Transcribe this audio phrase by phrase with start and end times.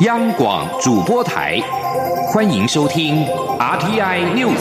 [0.00, 1.60] 央广主播台，
[2.32, 3.26] 欢迎收听
[3.58, 4.56] RTI News。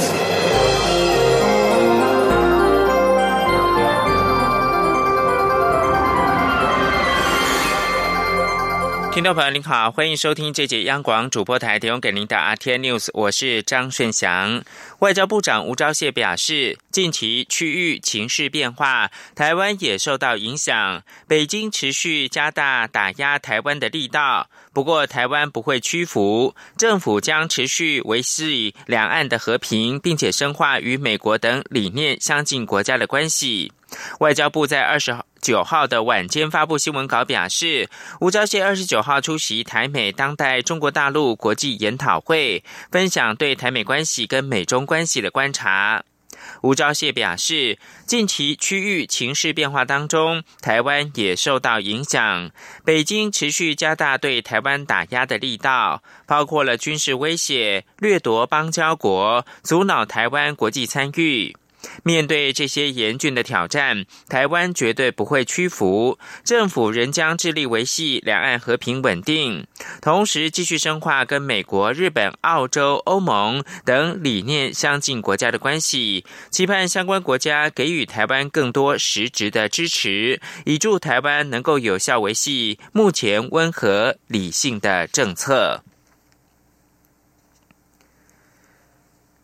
[9.13, 14.61] 听众朋友您好，欢迎收听这节央广主播台提供给您的 RTI News，我是张顺祥。
[14.99, 24.49] 外交部长吴钊燮表示，近期区域情势变化，台湾也受到影响，北京持续加大打压台湾的力道。
[24.79, 33.73] 不过，台湾不会屈服，政府将持续维系两岸的和平，并且深化与美国等理念相近国家的关系。
[34.21, 37.89] 外交部在二十九号的晚间发布新闻稿表示，
[38.21, 46.05] 吴钊燮二十九号出席台美当代中国大陆国际研讨会，分享对台美关系跟美中关系的观察。
[46.61, 52.51] 吴钊燮表示，近期区域情势变化当中，台湾也受到影响。
[52.83, 61.55] 北京持续加大对台湾打压的力道，包括了军事威胁、掠夺邦交国、阻挠台湾国际参与。
[62.03, 69.65] 面对这些严峻的挑战，台湾绝对不会屈服，政府仍将致力维系两岸和平稳定，
[70.01, 85.83] 同时继续深化跟美国、日本、澳洲、欧盟等理念相近国家的关系，期盼相关国家给予台湾更多实质的支持，以助台湾能够有效维系目前温和理性的政策。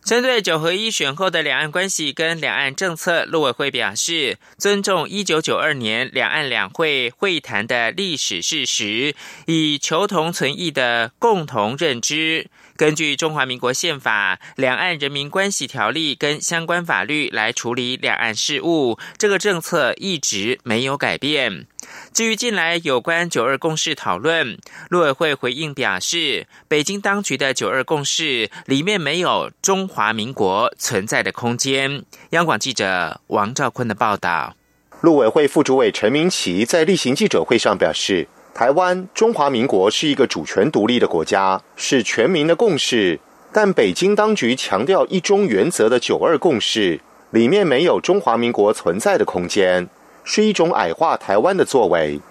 [0.05, 9.15] 针对九合一选后的两岸关系跟两岸政策，陆委会表示尊重一九九二年两岸两会会谈的历史事实，
[9.47, 21.67] 以求同存异的共同认知，根据中华民国宪法、两岸人民关系条例跟相关法律来处理两岸事务，这个政策一直没有改变。
[22.13, 24.57] 至于近来有关九二共识讨论，
[24.89, 32.03] 陆委会回应表示，北京当局的九二共识里面没有中华民国存在的空间。
[32.31, 34.55] 央广记者王兆坤的报道。
[35.01, 43.19] 陆委会副主委陈明奇在例行记者会上表示，台湾中华民国是一个主权独立的国家，是全民的共识。
[43.51, 47.01] 但北京当局强调一中原则的九二共识
[47.31, 49.89] 里面没有中华民国存在的空间。
[50.23, 52.21] 是一种矮化台湾的作为。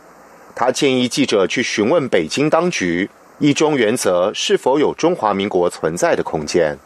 [0.56, 6.78] 他建议记者去询问北京当局，一中原则是否有中华民国存在的空间。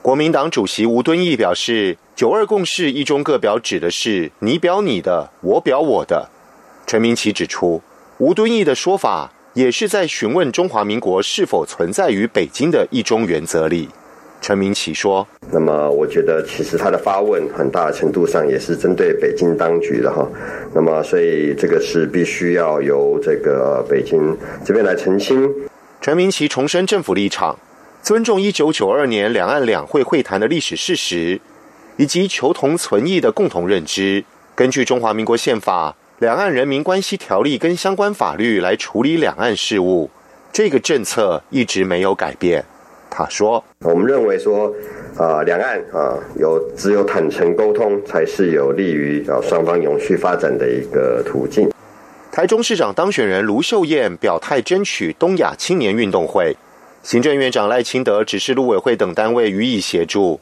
[0.00, 6.30] 国民党主席吴敦义表示，九二共识一中各表指的是你表你的，我表我的。
[6.86, 7.82] 陈明奇指出，
[8.18, 13.88] 吴敦义的说法也是在询问中华民国是否存在于北京的一中原则里。
[14.40, 20.28] 陈明启说：“那么，我觉得其实他的发问很大程度上也是针对北京当局的哈。
[20.72, 25.50] 那么，所以这个是必须要由这个北京这边来澄清。”
[26.00, 27.58] 陈明奇重申政府立场，
[28.00, 31.40] 尊重一九九二年两岸两会会谈的历史事实，
[31.96, 34.24] 以及求同存异的共同认知。
[34.54, 40.08] 根据中华民国宪法、两岸人民关系条例跟相关法律来处理两岸事务，
[40.52, 42.64] 这个政策一直没有改变。
[43.10, 44.72] 他说：“我们认为说，
[45.16, 51.68] 啊，两岸啊，有只有坦诚沟通，才是有利于啊双方永续发展的一个途径。”
[52.30, 56.56] 台中市长当选人卢秀燕表态争取东亚青年运动会，
[57.02, 60.38] 行政院长赖清德指示陆委会等单位予以协助。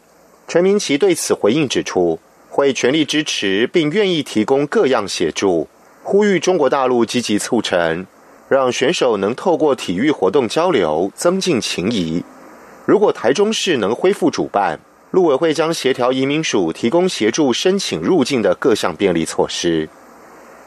[0.46, 2.18] 陈明奇对此回应指出，
[2.54, 5.68] 会全力支持，并愿意提供各样协助，
[6.02, 8.06] 呼吁中国大陆积极促成，
[8.46, 12.22] 让选手能透过体育活动交流，增进情谊。
[12.84, 14.78] 如果台中市能恢复主办，
[15.12, 19.88] 陆委会将协调移民署提供协助申请入境的各项便利措施。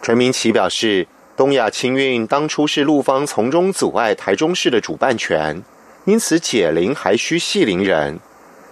[0.02, 1.08] 陈明奇表示，
[1.38, 5.62] 东亚青运当初是陆方从中阻碍台中市的主办权，
[6.06, 8.20] 因此解铃还需系铃人，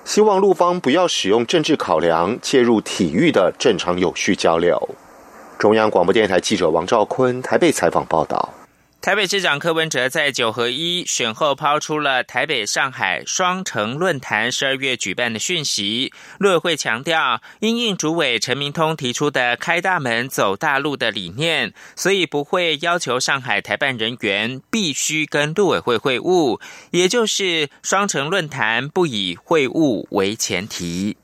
[0.05, 4.89] 希望陆方不要使用政治考量介入体育的正常有序交流。
[5.57, 8.49] 中央广播电台记者王兆坤台北采访报道。
[9.03, 16.13] 台北市长柯文哲在九合一选后抛出了台北上海双城论坛十二月举办的讯息。
[16.39, 26.61] 陆委会强调，因应主委陈明通提出的开大门走大陆的理念，所以不会要求上海台办人员必须跟陆委会会晤，
[26.91, 31.17] 也就是双城论坛不以会晤为前提。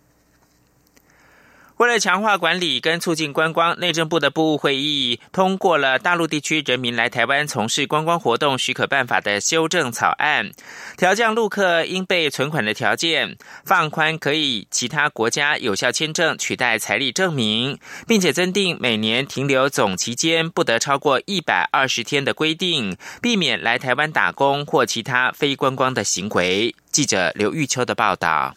[1.80, 10.52] 为了强化管理跟促进观光，内政部的部务会议通过了《大陆地区人民来台湾从事观光活动许可办法》的修正草案，
[10.98, 26.76] 调降陆客应备存款的条件，放宽可以其他国家有效签证取代财力证明，并且增订每年停留总期间不得超过一百二十天的规定，避免来台湾打工或其他非观光的行为。
[26.92, 28.54] 记者刘玉秋的报道。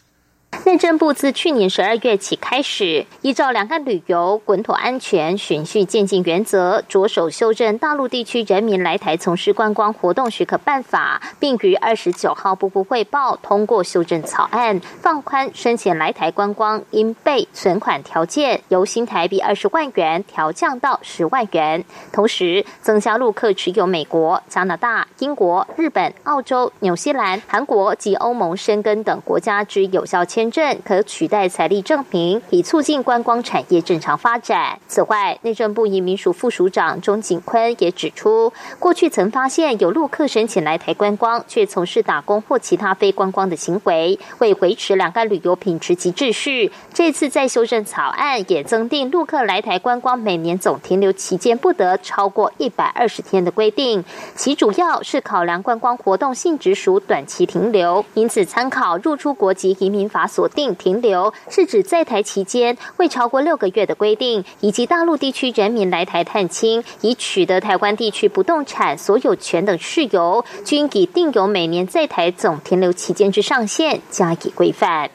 [0.65, 30.42] 内政部自去年十二月起开始，依照两岸旅游滚妥安全、循序渐进原则，着手修正大陆地区人民来台从事观光活动许可办法，并于二十九号步步汇报通过修正草案，放宽申请来台观光应备存款条件，由新台币二十万元调降到十万元，同时增加陆客持有美国、加拿大、英国、日本、澳洲、纽西兰、韩国及欧盟申根等国家之有效签。
[30.49, 34.79] 证可取代财力证明，以促进观光产业正常发展。
[34.87, 54.03] 此外，内政部移民署副署长钟景坤也指出，过去曾发现有陆客申请来台观光，却从事打工或其他非观光的行为，为维持两岸旅游品质及秩序，这次在修正草案也增订陆客来台观光每年总停留期间不得超过一百二十天的规定，
[54.35, 60.27] 其主要是考量观光活动性质属短期停留，因此参考入出国籍移民法。
[60.33, 75.11] 锁定停留是指在台期间未超过六个月的规定，以及大陆地区人民来台探亲以取得台湾地区不动产所有权等事由，均以定有每年在台总停留期间之上限加以规范。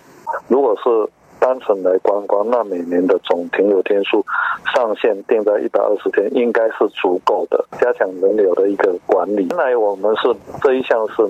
[0.46, 1.10] 如果是。
[1.48, 4.22] 单纯来观光，那每年的总停留天数
[4.74, 7.64] 上限定在一百二十天，应该是足够的。
[7.80, 9.46] 加强人流的一个管理。
[9.48, 10.28] 原来我们是
[10.60, 11.22] 这一项是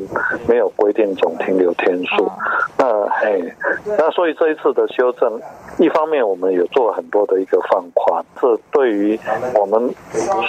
[0.49, 2.29] 没有规定总停留天数，
[2.77, 3.55] 那嘿，
[3.97, 5.41] 那所以这一次的修正，
[5.79, 9.17] 一方面我们有做很多的一个放宽，这对于
[9.55, 9.95] 我们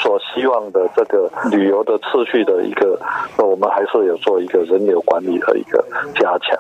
[0.02, 3.00] 所希望的这个旅游的次序的一个，
[3.38, 5.86] 那我们还是有做一个人流管理的一个
[6.16, 6.58] 加强，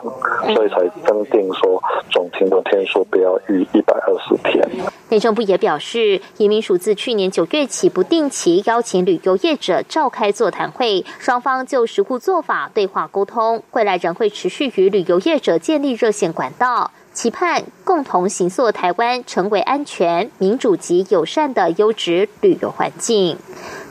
[0.54, 2.99] 所以才增定说总停留天数。
[3.04, 4.68] 不要逾一百二十天。
[5.10, 13.64] 内政部也表示，移民署自去年九月起不定期邀请旅游业者召开座谈会，双方就实户做法对话沟通。
[13.72, 23.38] 未来仍会持续与旅游业者建立热线管道，期盼共同行塑台湾成为安全、民主及友善的优质旅游环境。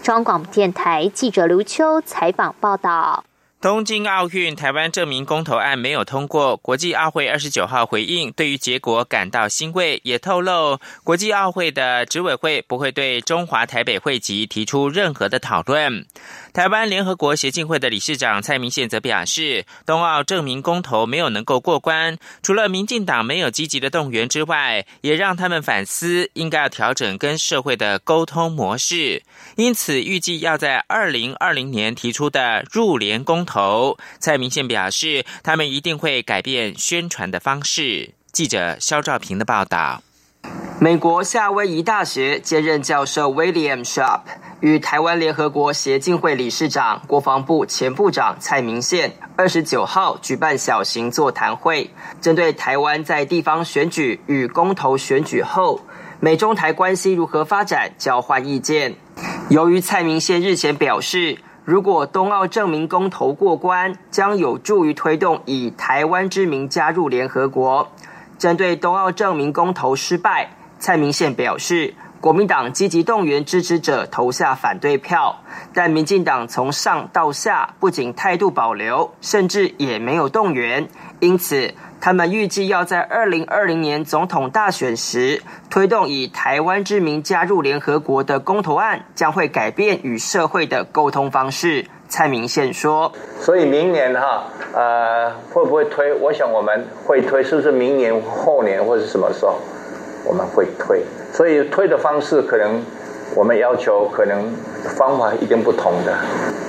[0.02, 3.24] 中央广播电台记者刘秋采访报道。
[3.60, 16.06] 东京奥运台湾证明公投案没有通过，国际奥会二十九号回应，对于结果感到欣慰，也透露国际奥会的执委会不会对中华台北会籍提出任何的讨论。
[16.58, 29.22] 台湾联合国协进会的理事长蔡明宪则表示，冬奥证明公投没有能够过关，除了民进党没有积极的动员之外，也让他们反思应该要调整跟社会的沟通模式。
[29.54, 33.96] 因此，预计要在二零二零年提出的入联公投。
[34.18, 38.14] 蔡明宪表示，他们一定会改变宣传的方式。
[38.32, 40.02] 记者肖兆平的报道。
[40.80, 44.20] 美国夏威夷大学兼任教授 William Sharp
[44.60, 51.90] 与台湾联合国协进会理事长、国防部前部长蔡明宪二十九号举办小型座谈会，
[52.20, 55.80] 针对台湾在地方选举与公投选举后，
[56.20, 58.94] 美中台关系如何发展交换意见。
[59.48, 67.90] 由于蔡明宪日前表示，如果冬奥证明公投过关，将有助于推动以台湾之名加入联合国。
[68.38, 75.42] 针对冬奥证明公投失败，蔡明宪表示，国民党积极动员支持者投下反对票，
[75.74, 80.88] 但民进党从上到下不仅态度保留，甚至也没有动员。
[81.18, 91.86] 因此，他们预计要在二零二零年总统大选时推动以台湾之名加入联合国的公投案，将会改变与社会的沟通方式。
[92.08, 96.14] 蔡明宪说：“所以明年哈，呃，会不会推？
[96.14, 99.56] 我想我们会推，是不是明年、后年或者什么时候
[100.24, 101.02] 我们会推？
[101.32, 102.82] 所以推的方式可能
[103.36, 104.50] 我们要求，可能
[104.96, 106.14] 方法一定不同的。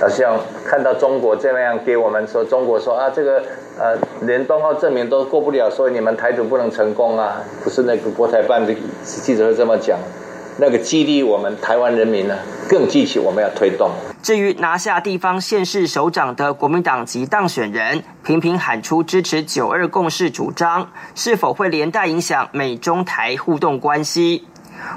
[0.02, 3.42] 好像看到中国这样给我们说，中国说啊，这个
[3.80, 7.42] 呃，连冬奥证明都过不了，所以你们台独不能成功啊？
[7.64, 9.98] 不是那个国台办的记者会这么讲。”
[10.60, 12.38] 那个激励我们台湾人民呢，
[12.68, 13.90] 更激起我们要推动。
[14.22, 24.46] 至于拿下地方县市首长的国民党籍当选人频频喊出支持九二共识主张，是否会连带影响美中台互动关系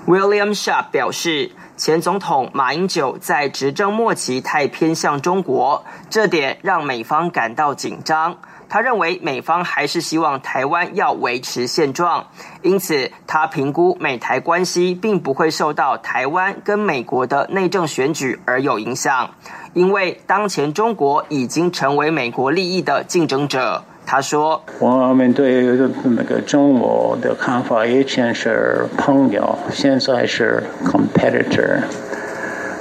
[0.07, 8.38] ？William Sharp 表示，前总统马英九在执政末期太偏向中国，这点让美方感到紧张。
[8.73, 12.29] 他认为美方还是希望台湾要维持现状，
[12.62, 19.35] 因此他评估美台关系并不会受到台湾跟美国的内政选举而有影响，
[19.75, 23.85] 因为当前中国已经成为美国利益的竞争者。
[24.07, 25.62] 他说：“我们对
[26.05, 31.83] 那个中国的看法以前是朋友，现在是 competitor。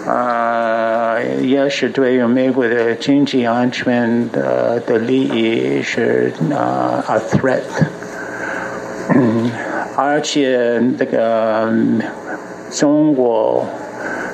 [0.08, 7.62] 啊，也是对于美国的经济安全的的利益是啊 a threat。
[9.13, 9.51] 嗯，
[9.96, 11.72] 而且这个
[12.72, 13.65] 中国。”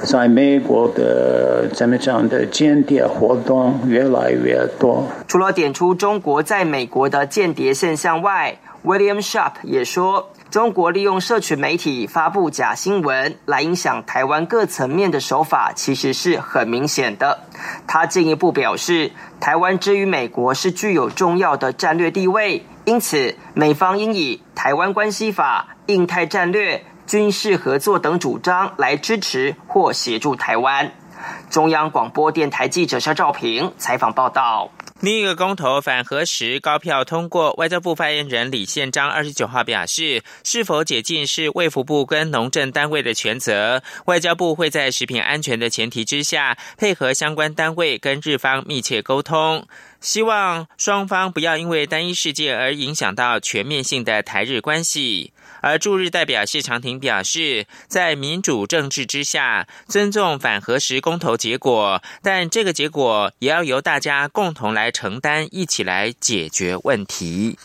[0.04, 5.06] 在美国的怎么讲的间谍活动越来越多。
[5.28, 8.56] 除了点出中国在美国的间谍现象外
[8.88, 17.42] ，William Sharp 也说，中国利用社群媒体发布假新闻来影响台湾各层面的手法，其实是很明显的。
[17.86, 26.86] 他进一步表示，台湾之于美国是具有重要的战略地位，因此美方应以《台湾关系法》、印太战略。
[27.06, 30.92] 军事合作等主张来支持或协助台湾。
[31.50, 34.70] 中央广播电台记者肖兆平采访报道。
[35.00, 49.68] 另一个公投反核时高票通过，外交部发言人李宪章二十九号表示，是否解禁是卫福部跟农政单位的权责，外交部会在食品安全的前提之下，配合相关单位跟日方密切沟通。
[50.02, 55.32] 希望双方不要因为单一事件而影响到全面性的台日关系。
[55.62, 67.58] 而驻日代表谢长廷表示，在民主政治之下，尊重反核实公投结果，但这个结果也要由大家共同来承担，一起来解决问题。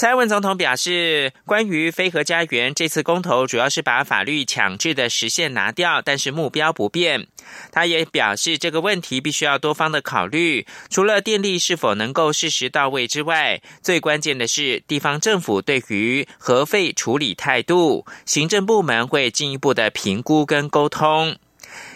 [0.00, 7.26] 蔡文总统表示，关于飞核家园这次公投，主要是把法律强制的实现拿掉，但是目标不变。
[7.70, 21.36] 他也表示，这个问题必须要多方的考虑，除了电力是否能够适时到位之外，最关键的是地方政府对于核废处理态度，行政部门会进一步的评估跟沟通。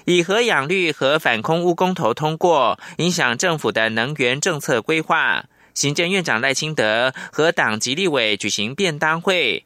[0.04, 5.46] 以核养绿和反空污公投通过，影响政府的能源政策规划。
[5.74, 9.64] 行政院长赖清德和党籍立委举行便当会，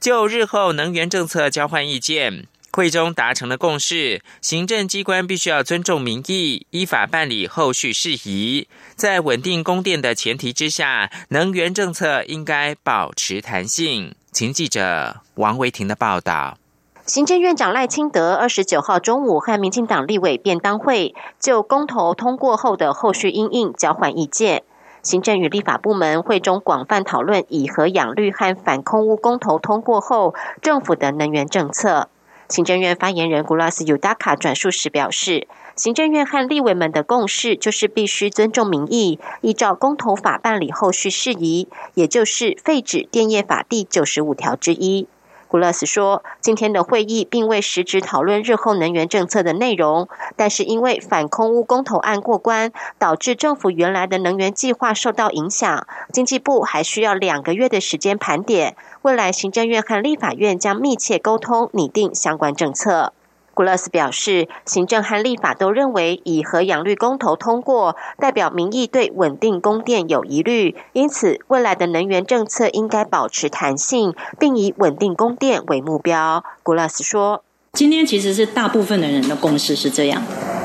[0.00, 2.46] 就日后能源政策交换意见。
[2.74, 8.66] 会中达成了共识，行政机关必须要尊重民意，依法办理后续事宜。
[8.94, 14.14] 在稳定供电的前提之下，能源政策应该保持弹性。
[14.30, 16.56] 请记者王维婷的报道。
[17.04, 24.62] 行政院长赖清德二十九号中午和民进党立委便当会，就公投通过后的后续应应交换意见。
[25.02, 32.08] 行政与立法部门会中广泛讨论以核养绿和反空污公投通过后，政府的能源政策。
[32.48, 45.08] 行政院发言人古拉斯尤达卡转述时表示，行政院和立委们的共识就是必须尊重民意，依照公投法办理后续事宜，也就是废止电业法第九十五条之一。
[45.52, 55.86] 古勒斯说：“今天的会议并未实质讨论日后能源政策的内容，但是因为反空污公投案过关，导致政府原来的能源计划受到影响。
[56.10, 63.12] 经济部还需要两个月的时间盘点，未来行政院和立法院将密切沟通，拟定相关政策。”
[63.54, 76.42] 古勒斯表示，行政和立法都认为以核养绿公投通过，代表民意对稳定供电有疑虑，因此未来的能源政策应该保持弹性，并以稳定供电为目标。
[76.62, 77.44] 古勒斯说
[77.74, 80.22] ：“今天其实是大部分的人的共识是这样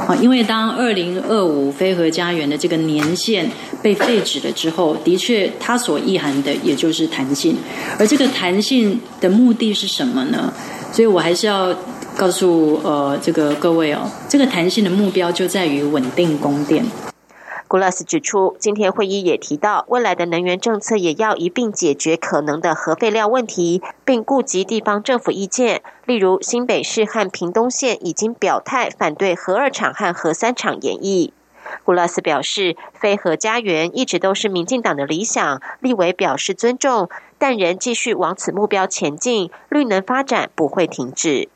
[0.08, 3.52] 啊，因为当二零二五非核家园的这个年限
[3.82, 7.58] 被废止了之后，的确它所意含的也就是弹性，
[8.00, 10.54] 而这个弹性的目的是什么呢？
[10.94, 11.76] 所以我还是要。”
[12.18, 16.84] 告诉呃这个各位哦，这个弹性的目标就在于稳定供电。
[17.68, 25.84] 古拉斯指出，今天会议也提到，未来的能源政策也要一并解决可能的核废料问题，并顾及地方政府意见。
[26.06, 31.32] 例如，新北市和屏东县已经表态反对核二厂和核三厂演绎。
[31.84, 41.50] 古拉斯表示，非核家园一直都是民进党的理想，立委表示尊重，但仍继续往此目标前进，绿能发展不会停止。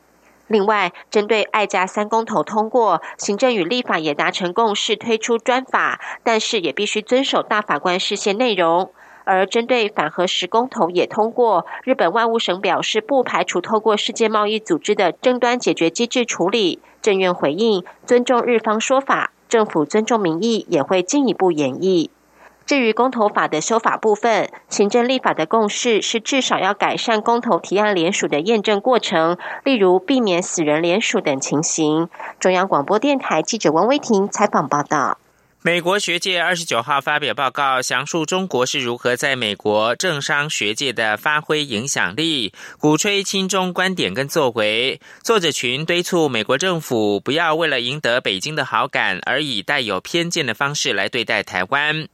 [0.52, 8.92] 另外，针对爱家三公投通过，行政与立法也达成共识，推出专法，但是也必须遵守大法官视线内容。
[9.24, 16.80] 而针对反核十公投也通过，日本外务省表示不排除透过世界贸易组织的争端解决机制处理。
[17.00, 22.10] 政院回应尊重日方说法，政府尊重民意，也会进一步演绎。
[22.66, 32.08] 至于公投法的修法部分，行政立法的共识是至少要改善公投提案联署的验证过程，例如避免死人联署等情形。
[32.40, 35.18] 中央广播电台记者王威婷采访报道。
[35.64, 45.00] 美国学界二十九号发表报告，详述中国是如何在美国政商学界的发挥影响力，鼓吹亲中观点跟作为。
[45.22, 52.08] 作者群敦促美国政府不要为了赢得北京的好感，而以带有偏见的方式来对待台湾。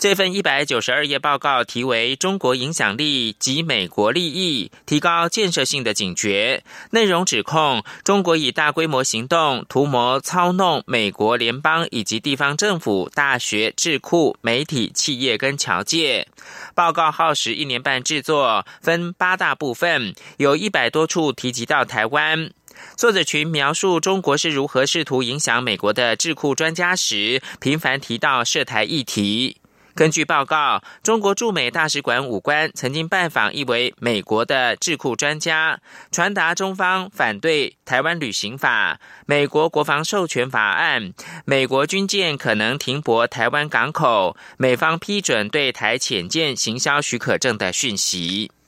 [0.00, 16.26] 这份一百九十二页报告题为《中国影响力及美国利益：提高建设性的警觉》，内容指控中国以大规模行动图谋操弄美国联邦以及地方政府、大学、智库、媒体、企业跟侨界。
[16.74, 22.50] 报告耗时一年半制作，分八大部分，有一百多处提及到台湾。
[22.96, 29.59] 作者群描述中国是如何试图影响美国的智库专家时，频繁提到涉台议题。
[29.94, 35.80] 根据报告，中国驻美大使馆武官曾经拜访一位美国的智库专家，
[36.10, 41.12] 传达中方反对台湾旅行法、美国国防授权法案、
[41.44, 48.50] 美国军舰可能停泊台湾港口、美方批准对台潜舰行销许可证的讯息。《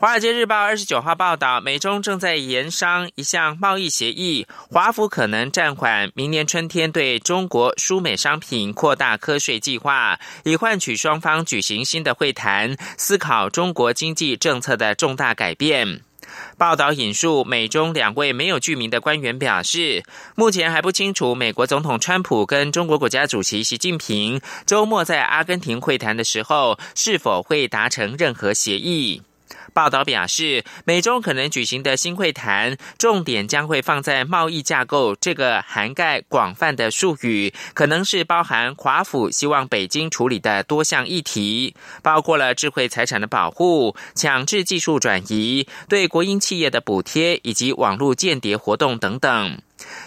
[0.00, 16.02] 华尔街日报》二十九号报道，美中正在研商一项贸易协议，华府可能暂缓明年春天对中国输美商品扩大科税计划，以换取双方举行新的会谈，思考中国经济政策的重大改变。
[16.56, 20.04] 报道引述美中两位没有具名的官员表示，
[20.36, 29.22] 目前还不清楚美国总统川普跟中国国家主席习近平周末在阿根廷会谈的时候，是否会达成任何协议。
[29.72, 49.58] 报道表示，美中可能举行的新会谈重点将会放在贸易架构这个涵盖广泛的术语，可能是包含华府希望北京处理的多项议题，包括了智慧财产的保护、强制技术转移、对国营企业的补贴以及网络间谍活动等等。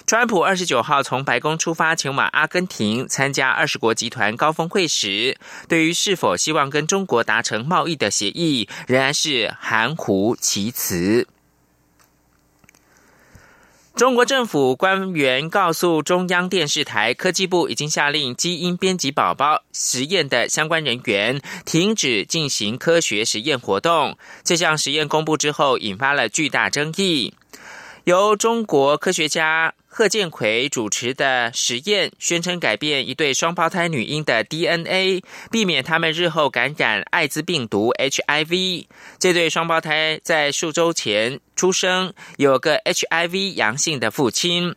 [0.06, 5.38] 川普二十九号从白宫出发前往阿根廷参加二十国集团高峰会时，
[5.68, 11.28] 对于是否希望跟中国达成贸易的协议，仍然是含糊其辞。
[13.94, 24.18] 中国政府官员告诉中央电视台，科技部已经下令基因编辑宝宝实验的相关人员停止进行科学实验活动。
[24.44, 27.34] 这项实验公布之后，引发了巨大争议。
[28.06, 38.86] 由中国科学家贺建奎主持的实验，宣称改变一对双胞胎女婴的 DNA，避免他们日后感染艾滋病毒 HIV。
[39.20, 44.76] 这对双胞胎在数周前出生，有个 HIV 阳性的父亲。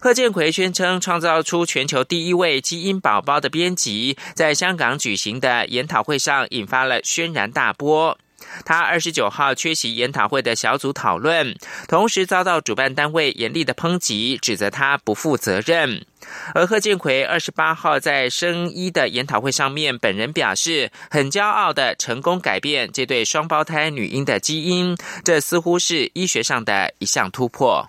[0.00, 8.16] 贺建奎宣称，创造出全球第一位基因宝宝的编辑，在香港举行的研讨会上引发了轩然大波。
[8.64, 11.56] 他二十九号缺席研讨会的小组讨论，
[11.88, 16.04] 同时遭到主办单位严厉的抨击，指责他不负责任。
[16.54, 27.88] 而贺建奎二十八号在生医的研讨会上面，本人表示很骄傲的成功改变这对双胞胎女婴的基因，这似乎是医学上的一项突破。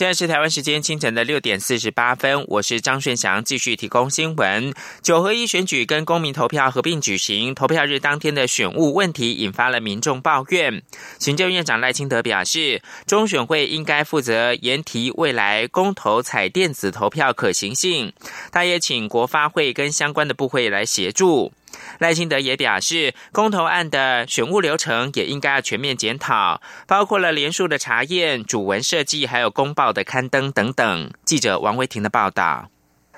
[0.00, 4.72] 现在是台湾时间清晨的六点四十八分，我是张顺祥，继续提供新闻。
[5.02, 10.82] 九合一选举跟公民投票合并举行，投票日当天的选务问题引发了民众抱怨。
[11.18, 18.14] 行政院长赖清德表示，中选会应该负责研提未来公投采电子投票可行性，
[18.50, 21.52] 他也请国发会跟相关的部会来协助。
[21.98, 31.10] 赖清德也表示，公投案的选务流程也应该要全面检讨，包括了连署的查验、主文设计，还有公报的刊登等等。
[31.24, 32.68] 记者王维婷的报道。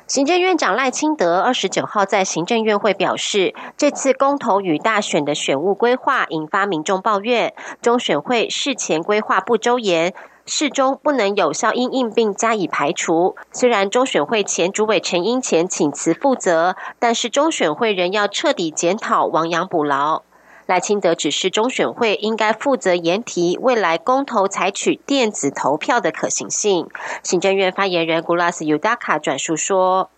[0.09, 10.12] 行政院长赖清德二十九号在行政院会表示，这次公投与大选的选务规划引发民众抱怨，中选会事前规划不周延。
[10.45, 13.37] 事中不能有效因应并加以排除。
[13.53, 20.23] 虽然中选会前主委陈英前请辞负责，但是中选会仍要彻底检讨、亡羊补牢。
[20.67, 26.89] 赖清德指示中选会应该负责研提未来公投采取电子投票的可行性。
[27.23, 30.11] 行政院发言人古拉斯尤达卡转述说。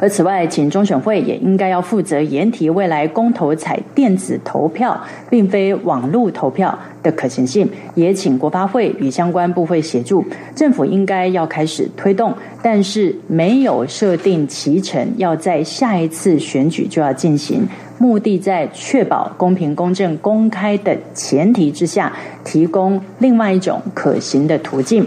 [0.00, 10.24] 而此外，请中选会也应该要负责研提未来公投采电子投票，并非网络投票的可行性，也请国发会与相关部会协助。
[10.54, 17.66] 政府应该要开始推动，但是没有设定期程，要在下一次选举就要进行，
[17.98, 22.12] 目的在确保公平、公正、公开的前提之下，
[22.44, 25.04] 提供另外一种可行的途径。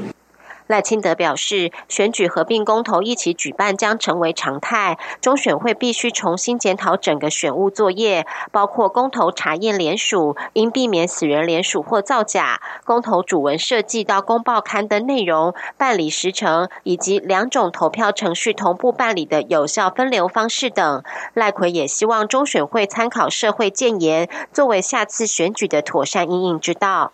[0.70, 21.04] 赖清德表示，选举合并公投一起举办将成为常态，中选会必须重新检讨整个选务作业，包括公投查验联署，应避免死人联署或造假，公投主文设计到公报刊登内容、办理时程以及两种投票程序同步办理的有效分流方式等。
[21.34, 27.12] 赖奎也希望中选会参考社会建言，作为下次选举的妥善应应之道。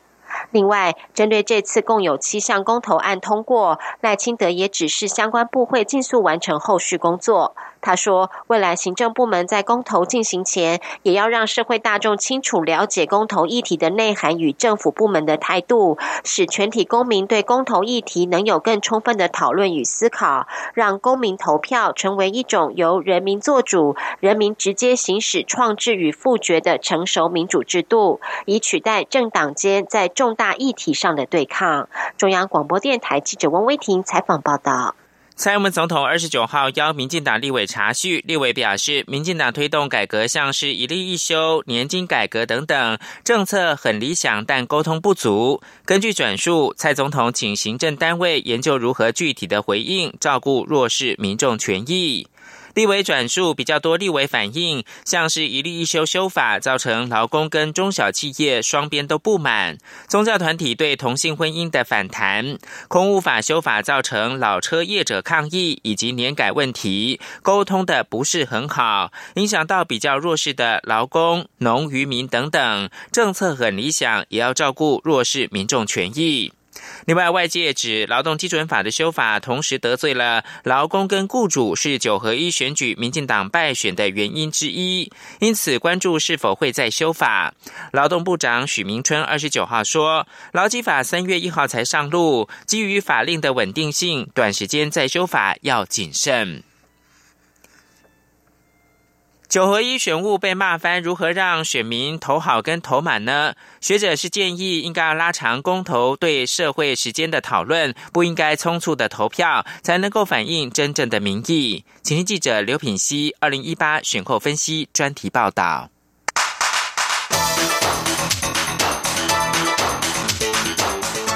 [0.56, 7.58] 另外，针对这次共有七项公投案通过，赖清德也指示相关部会尽速完成后续工作。
[7.86, 31.88] 他说，未来行政部门在公投进行前，也要让社会大众清楚了解公投议题的内涵与政府部门的态度，使全体公民对公投议题能有更充分的讨论与思考，让公民投票成为一种由人民做主、人民直接行使创制与复决的成熟民主制度，以取代政党间在重大议题上的对抗。
[32.18, 34.96] 中央广播电台记者温威婷采访报道。
[35.38, 45.62] 蔡英文总统二十九号邀民进党立委查叙，立委表示，民进党推动改革像是一例一休、年金改革等等政策很理想，但沟通不足。
[45.84, 52.28] 根据转述，蔡总统请行政单位研究如何具体的回应，照顾弱势民众权益。
[52.76, 59.78] 立委转述比较多，立委反映像是一例一修修法，造成劳工跟中小企业双边都不满；
[60.10, 62.58] 宗教团体对同性婚姻的反弹；
[62.90, 72.90] 空屋法修法造成老车业者抗议，以及年改问题沟通的不是很好，影响到比较弱势的劳工、农渔民等等。
[73.10, 76.52] 政策很理想，也要照顾弱势民众权益。
[77.06, 85.12] 另外，外界指劳动基准法的修法，同时得罪了劳工跟雇主，是九合一选举民进党败选的原因之一。
[85.40, 87.54] 因此，关注是否会再修法。
[87.92, 96.64] 劳动部长许明春二十九号说，劳基法三月一号才上路，基于法令的稳定性，短时间再修法要谨慎。
[99.48, 103.54] 九合一选务被骂翻，如何让选民投好跟投满呢？
[103.80, 111.86] 学者是建议应该要拉长公投对社会时间的讨论，不应该匆促的投票，才能够反映真正的民意。
[112.02, 115.90] 请听记者刘品熙二零一八选后分析专题报道。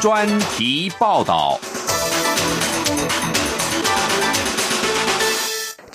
[0.02, 1.60] 专题报道。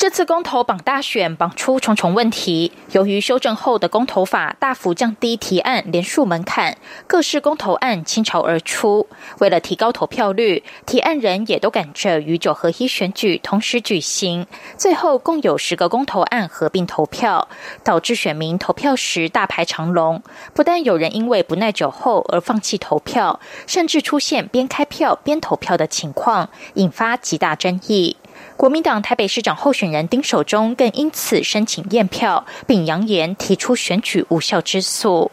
[0.04, 9.08] 这次公投榜大选绑出重重问题，由于修正后的公投法大幅降低提案连数门槛，各式公投案倾巢而出。
[9.38, 14.46] 为了提高投票率，提案人也都赶着与九合一选举同时举行。
[14.76, 17.48] 最后共有十个公投案合并投票，
[17.82, 20.22] 导致选民投票时大排长龙。
[20.52, 28.18] 不但有人因为不耐久候而放弃投票，甚至出现边开票边投票的情况，引发极大争议。
[28.56, 35.30] 国民党台北市长候选人丁守中更因此申请验票，并扬言提出选举无效之诉。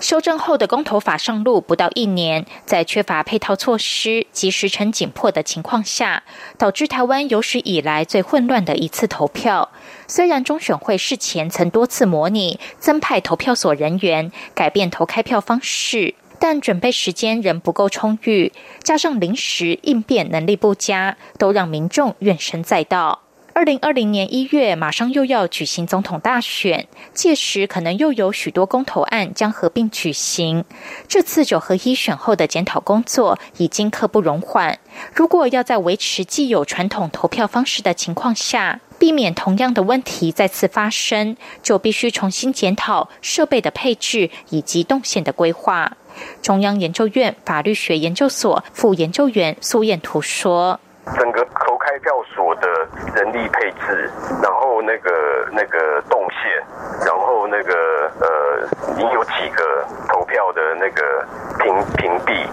[0.00, 6.22] 修正后的公投法上路不到一年，在缺乏配套措施及时程紧迫的情况下，
[6.56, 9.70] 导致台湾有史以来最混乱的一次投票。
[10.06, 16.14] 虽然中选会事前曾多次模拟增派投票所人员，改变投开票方式。
[16.38, 23.20] 但准备时间仍不够充裕，加上临时应变能力不佳，都让民众怨声载道。
[23.54, 30.64] 二零二零年一月，马上又要举行总统大选，届时可能又有许多公投案将合并举行。
[31.08, 34.78] 这次九合一选后的检讨工作已经刻不容缓。
[35.12, 45.96] 如果要在维持既有传统投票方式的情况下，避免同样的问题再次发生，就必须重新检讨设备的配置以及动线的规划。
[46.42, 50.78] 中央研究院法律学研究所副研究员苏燕图说
[51.18, 52.68] ：“整个投开票所的
[53.14, 54.10] 人力配置，
[54.42, 55.10] 然后那个
[55.52, 57.74] 那个动线，然后那个
[58.20, 61.26] 呃，你有几个投票的那个
[61.58, 62.46] 屏屏蔽，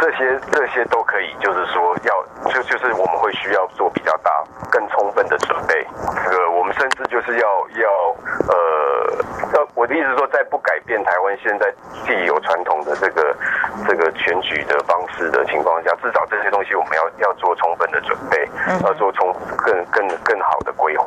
[0.00, 4.30] 这些这些都可以，就是说要就就是我们会需要做比较大、
[4.70, 5.86] 更充分的准备。
[6.24, 7.90] 这个我们甚至就是要要
[8.48, 11.70] 呃，要我的意思是说，在不改变台湾现在
[12.06, 13.36] 既有传统的这个
[13.86, 18.48] 这个选举的方式的情况下，至少这些东西我们要要做充分的准备，
[18.82, 21.04] 要做充更更更好的规划。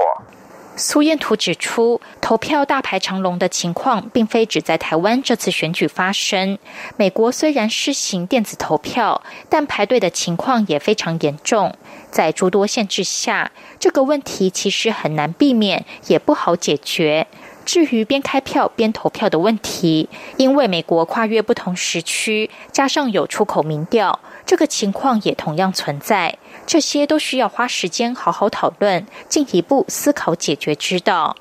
[0.76, 6.58] 苏燕图指出，投票大排长龙的情况，并非只在台湾这次选举发生。
[6.98, 11.76] 美国虽然施行电子投票，但排队的情况也非常严重。
[12.10, 17.28] 在诸多限制下，这个问题其实很难避免，也不好解决。
[17.66, 26.38] 至于边开票边投票的问题，因为美国跨越不同时区，加上有出口民调，这个情况也同样存在。
[26.66, 31.36] 这些都需要花时间好好讨论，进一步思考解决之道。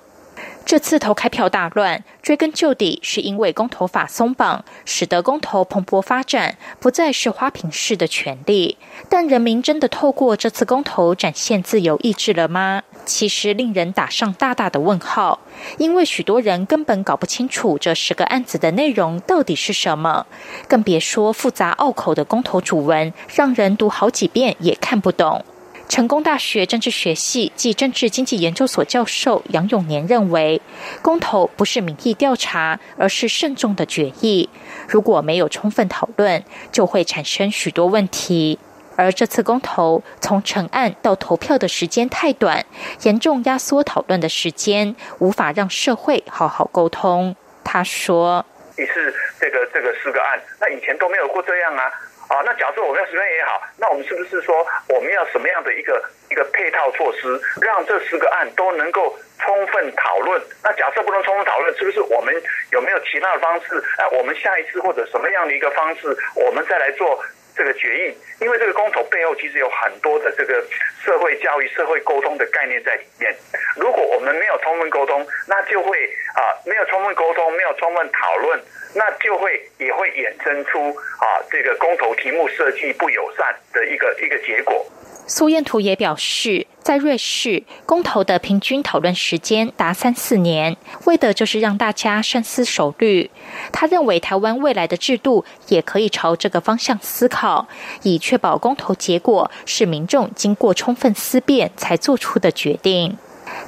[0.64, 8.78] 这次投开票大乱，追根究底是因为公投法松绑，使得公投蓬勃发展，不再是花瓶式的权利。
[9.08, 12.82] 但人民真的透过这次公投展现自由意志了吗？
[13.04, 15.40] 其实令人打上大大的问号，
[15.78, 20.26] 因为许多人根本搞不清楚这十个案子的内容到底是什么，
[20.68, 25.44] 更别说复杂拗口的公投主文，让人读好几遍也看不懂。
[25.88, 30.62] 成功大学政治学系暨政治经济研究所教授杨永年认为，
[31.02, 34.48] 公投不是民意调查，而是慎重的决议。
[34.88, 38.58] 如果没有充分讨论，就会产生许多问题。
[38.96, 42.64] 而这次公投从成案到投票的时间太短，
[43.02, 47.36] 严重压缩讨论的时间，无法让社会好好沟通。
[47.64, 48.44] 他说
[48.78, 51.84] ：“你是这个这个四个案，那以前都没有过这样啊。”
[52.32, 60.40] 啊，那假设我们要十个也好，那我们是不是说我们要什么样的一个一个配套措施，让这十个案都能够充分讨论？
[60.64, 62.34] 那假设不能充分讨论，是不是我们
[62.70, 63.84] 有没有其他的方式？
[63.98, 67.22] 哎，我们下一次或者什么样的一个方式，我们再来做
[67.54, 68.16] 这个决议？
[68.40, 70.64] 因为这个公投背后其实有很多的这个
[71.04, 73.36] 社会教育、社会沟通的概念在里面。
[73.76, 75.98] 如果我们没有充分沟通，那就会
[76.34, 78.58] 啊，没有充分沟通，没有充分讨论。
[78.94, 84.84] 那就会也会衍生出啊，这个公投题目设计不友善的一个一个结果。
[85.26, 93.30] 苏彦图也表示，在瑞士公投的平均讨论时间达三四年，为的就是让大家深思熟虑。
[93.72, 97.68] 他认为台湾未来的制度也可以朝这个方向思考，
[98.02, 103.16] 以确保公投结果是民众经过充分思辨才做出的决定。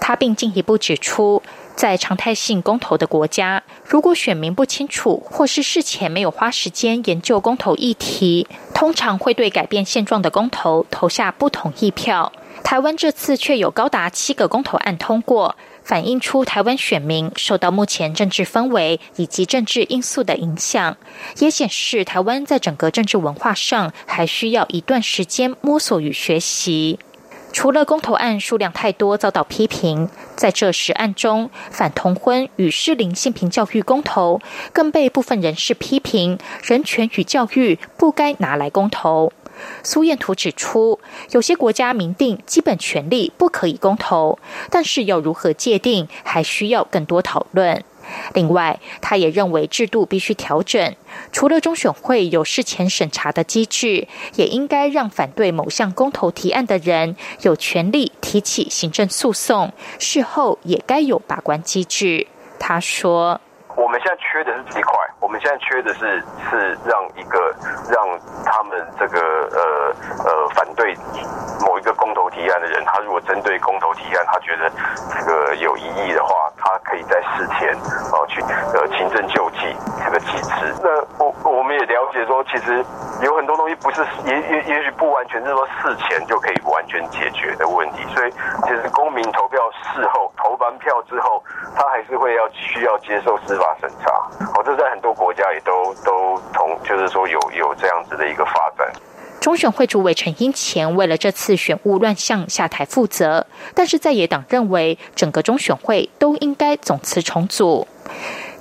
[0.01, 1.41] 他并进一步指出。
[1.77, 12.33] 在常态性公投的国家，如果选民不清楚，或是事前没有花时间研究公投议题，通常会对改变现状的公投投下不同意票。
[12.63, 20.97] 台湾这次却有高达七个公投案通过，反映出台湾选民受到目前政治氛围以及政治因素的影响，
[21.41, 26.99] 也显示台湾在整个政治文化上还需要一段时间摸索与学习。
[27.55, 34.41] 除了公投案数量太多遭到批评，在这十案中，反同婚与适龄性平教育公投
[34.73, 39.33] 更被部分人士批评，人权与教育不该拿来公投。
[39.85, 40.99] 苏彦图指出，
[41.31, 44.37] 有些国家明定基本权利不可以公投，
[44.69, 47.85] 但是要如何界定，还需要更多讨论。
[48.35, 50.95] 另外，他也认为制度必须调整，
[51.33, 62.27] 除了中选会有事前审查的机制，也应该让反对某项公投提案的人有权利提起行政诉讼，事后也该有把关机制。
[62.59, 63.41] 他说。
[63.77, 67.55] 我们现在缺的是这一块，我们现在缺的是是让一个
[67.89, 67.97] 让
[68.45, 69.19] 他们这个
[69.57, 69.65] 呃
[70.23, 70.95] 呃反对
[71.65, 74.71] 某一个公投提案的人，他如果针对公投提案，他觉得
[75.09, 77.73] 这个有异议的话，他可以在事前
[78.13, 78.43] 哦去
[78.77, 80.75] 呃行政救济这个机制。
[80.85, 82.85] 那我我们也了解说，其实
[83.23, 88.31] 有很多东西不是也也也许不完全是说事前就可以完全解决的问题，所以
[88.65, 91.43] 其实公民投票事后投完票之后，
[91.75, 93.65] 他还是会要需要接受司法。
[93.81, 94.11] 审查，
[94.55, 98.93] 哦，这在很多国家也都都同，就是说有有这样子的一个发展。
[99.41, 107.87] 中选会主委陈英前为了这次选务乱象下台负责，但是在野党认为整个中选会都应该总辞重组。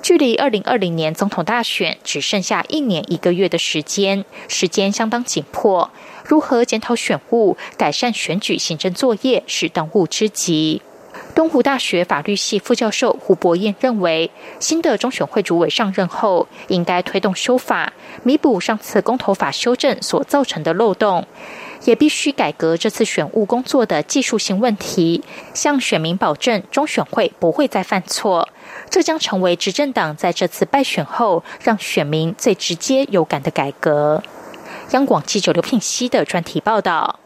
[0.02, 5.90] 距离二零二零年总统大选只剩下一年一个月的时间，时间相当紧迫，
[6.26, 10.82] 如何检讨选务、改善选举行政作业是当务之急。
[11.34, 17.92] 东湖大学法律系副教授胡博彦认为，新的中选会主委上任后，应该推动修法，
[18.22, 21.26] 弥补上次公投法修正所造成的漏洞，
[21.84, 28.48] 也必须改革这次选务工作的技术性问题，向选民保证中选会不会再犯错。
[28.88, 34.22] 这将成为执政党在这次败选后让选民最直接有感的改革。
[34.90, 37.18] 央广记者刘聘熙的专题报道。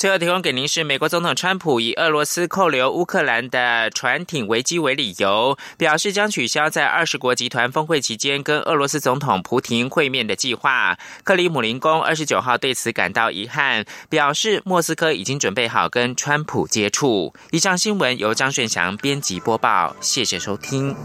[0.00, 10.96] 最后提供给您是美国总统川普以俄罗斯扣留乌克兰的船艇危机为理由，表示将取消在二十国集团峰会期间跟俄罗斯总统普廷会面的计划。
[11.22, 17.34] 克里姆林宫二十九号对此感到遗憾，表示莫斯科已经准备好跟川普接触。
[17.50, 20.96] 以上新闻由张炫祥编辑播报，谢谢收听。